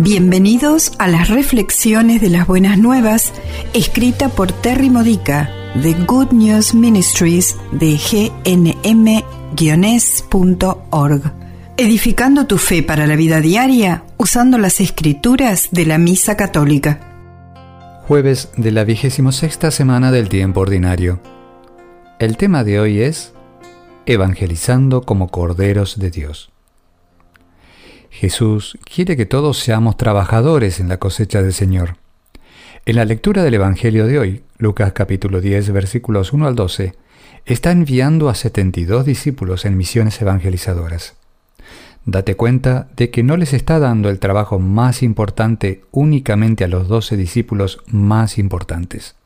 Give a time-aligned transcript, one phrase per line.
[0.00, 3.32] Bienvenidos a las reflexiones de las buenas nuevas,
[3.74, 8.82] escrita por Terry Modica de Good News Ministries de gnm-es.org.
[11.76, 18.02] Edificando tu fe para la vida diaria usando las escrituras de la Misa Católica.
[18.08, 21.20] Jueves de la vigésimo sexta semana del tiempo ordinario.
[22.18, 23.32] El tema de hoy es
[24.06, 26.53] Evangelizando como Corderos de Dios.
[28.14, 31.96] Jesús quiere que todos seamos trabajadores en la cosecha del Señor.
[32.86, 36.94] En la lectura del Evangelio de hoy, Lucas capítulo 10 versículos 1 al 12,
[37.44, 41.14] está enviando a 72 discípulos en misiones evangelizadoras.
[42.06, 46.86] Date cuenta de que no les está dando el trabajo más importante únicamente a los
[46.86, 49.16] 12 discípulos más importantes.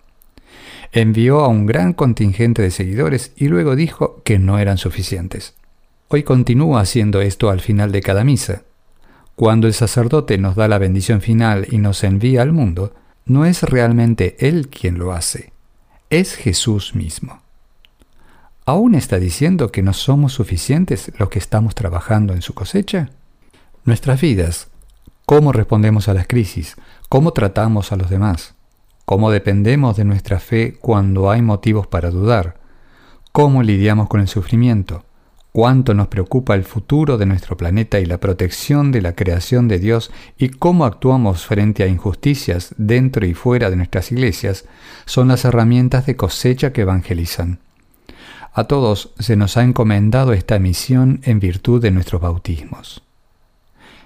[0.93, 5.57] Envió a un gran contingente de seguidores y luego dijo que no eran suficientes.
[6.09, 8.63] Hoy continúa haciendo esto al final de cada misa,
[9.39, 12.93] cuando el sacerdote nos da la bendición final y nos envía al mundo,
[13.25, 15.53] no es realmente Él quien lo hace,
[16.11, 17.41] es Jesús mismo.
[18.67, 23.11] ¿Aún está diciendo que no somos suficientes los que estamos trabajando en su cosecha?
[23.85, 24.71] Nuestras vidas,
[25.25, 26.75] cómo respondemos a las crisis,
[27.09, 28.57] cómo tratamos a los demás,
[29.05, 32.59] cómo dependemos de nuestra fe cuando hay motivos para dudar,
[33.31, 35.05] cómo lidiamos con el sufrimiento,
[35.59, 39.81] cuánto nos preocupa el futuro de nuestro planeta y la protección de la creación de
[39.81, 44.67] Dios y cómo actuamos frente a injusticias dentro y fuera de nuestras iglesias,
[45.05, 47.59] son las herramientas de cosecha que evangelizan.
[48.53, 53.03] A todos se nos ha encomendado esta misión en virtud de nuestros bautismos.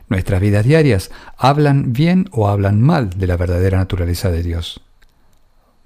[0.09, 4.81] Nuestras vidas diarias hablan bien o hablan mal de la verdadera naturaleza de Dios.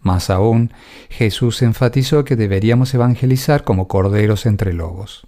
[0.01, 0.73] Más aún,
[1.09, 5.27] Jesús enfatizó que deberíamos evangelizar como corderos entre lobos.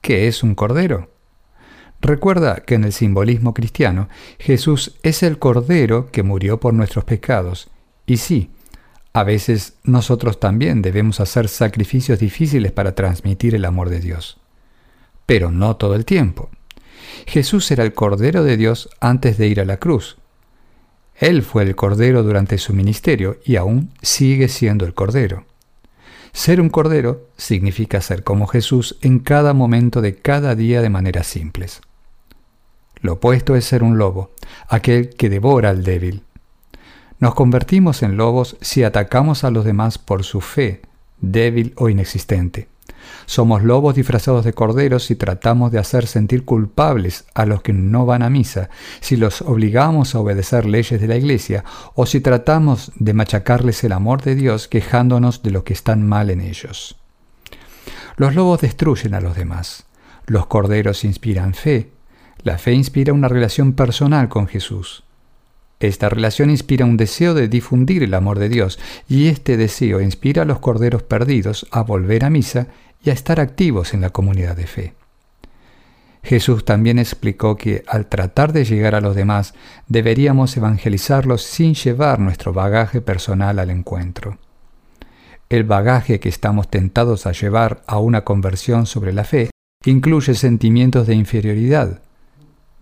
[0.00, 1.10] ¿Qué es un cordero?
[2.00, 7.68] Recuerda que en el simbolismo cristiano Jesús es el cordero que murió por nuestros pecados.
[8.06, 8.50] Y sí,
[9.12, 14.38] a veces nosotros también debemos hacer sacrificios difíciles para transmitir el amor de Dios.
[15.26, 16.48] Pero no todo el tiempo.
[17.26, 20.16] Jesús era el Cordero de Dios antes de ir a la cruz.
[21.16, 25.44] Él fue el Cordero durante su ministerio y aún sigue siendo el Cordero.
[26.32, 31.26] Ser un cordero significa ser como Jesús en cada momento de cada día de maneras
[31.26, 31.80] simples.
[33.00, 34.30] Lo opuesto es ser un lobo,
[34.68, 36.22] aquel que devora al débil.
[37.18, 40.82] Nos convertimos en lobos si atacamos a los demás por su fe,
[41.20, 42.69] débil o inexistente.
[43.26, 48.06] Somos lobos disfrazados de corderos si tratamos de hacer sentir culpables a los que no
[48.06, 52.92] van a misa, si los obligamos a obedecer leyes de la Iglesia o si tratamos
[52.96, 56.96] de machacarles el amor de Dios quejándonos de lo que están mal en ellos.
[58.16, 59.86] Los lobos destruyen a los demás.
[60.26, 61.90] Los corderos inspiran fe.
[62.42, 65.04] La fe inspira una relación personal con Jesús.
[65.80, 70.42] Esta relación inspira un deseo de difundir el amor de Dios y este deseo inspira
[70.42, 72.68] a los corderos perdidos a volver a misa
[73.02, 74.94] y a estar activos en la comunidad de fe.
[76.22, 79.54] Jesús también explicó que al tratar de llegar a los demás
[79.88, 84.38] deberíamos evangelizarlos sin llevar nuestro bagaje personal al encuentro.
[85.48, 89.48] El bagaje que estamos tentados a llevar a una conversión sobre la fe
[89.86, 92.02] incluye sentimientos de inferioridad.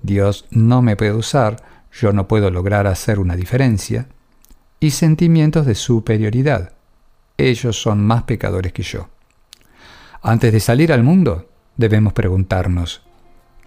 [0.03, 4.09] Dios no me puede usar, yo no puedo lograr hacer una diferencia,
[4.81, 6.73] y sentimientos de superioridad.
[7.37, 9.09] Ellos son más pecadores que yo.
[10.23, 13.03] Antes de salir al mundo, debemos preguntarnos,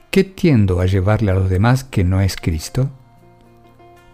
[0.09, 2.89] ¿qué tiendo a llevarle a los demás que no es Cristo?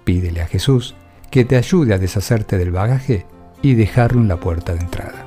[0.03, 0.95] Pídele a Jesús
[1.31, 3.25] que te ayude a deshacerte del bagaje
[3.61, 5.26] y dejarlo en la puerta de entrada.